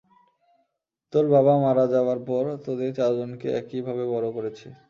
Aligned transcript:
তোর 1.13 1.25
বাবা 1.27 1.53
মারা 1.57 1.85
যাবার 1.87 2.19
পর, 2.27 2.43
তোদের 2.65 2.91
চারজনকে 2.95 3.47
একই 3.51 3.79
ভাবে 3.81 4.03
বড় 4.13 4.27
করেছি। 4.31 4.67